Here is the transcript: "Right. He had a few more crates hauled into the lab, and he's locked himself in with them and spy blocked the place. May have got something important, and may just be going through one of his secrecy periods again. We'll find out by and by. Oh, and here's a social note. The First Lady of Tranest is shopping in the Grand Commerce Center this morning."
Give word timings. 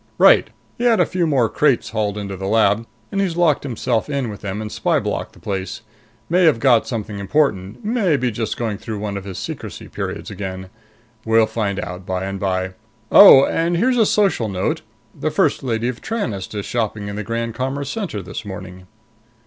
"Right. 0.17 0.49
He 0.79 0.85
had 0.85 0.99
a 0.99 1.05
few 1.05 1.27
more 1.27 1.47
crates 1.47 1.91
hauled 1.91 2.17
into 2.17 2.35
the 2.35 2.47
lab, 2.47 2.87
and 3.11 3.21
he's 3.21 3.37
locked 3.37 3.61
himself 3.61 4.09
in 4.09 4.29
with 4.29 4.41
them 4.41 4.59
and 4.59 4.71
spy 4.71 4.99
blocked 4.99 5.33
the 5.33 5.39
place. 5.39 5.81
May 6.27 6.45
have 6.45 6.59
got 6.59 6.87
something 6.87 7.19
important, 7.19 7.83
and 7.83 7.93
may 7.93 8.17
just 8.31 8.55
be 8.55 8.59
going 8.59 8.79
through 8.79 8.97
one 8.97 9.15
of 9.15 9.25
his 9.25 9.37
secrecy 9.37 9.87
periods 9.87 10.31
again. 10.31 10.71
We'll 11.23 11.45
find 11.45 11.79
out 11.79 12.03
by 12.03 12.23
and 12.25 12.39
by. 12.39 12.73
Oh, 13.11 13.45
and 13.45 13.77
here's 13.77 13.97
a 13.97 14.07
social 14.07 14.49
note. 14.49 14.81
The 15.13 15.29
First 15.29 15.61
Lady 15.61 15.87
of 15.87 16.01
Tranest 16.01 16.55
is 16.55 16.65
shopping 16.65 17.07
in 17.07 17.15
the 17.15 17.23
Grand 17.23 17.53
Commerce 17.53 17.91
Center 17.91 18.23
this 18.23 18.43
morning." 18.43 18.87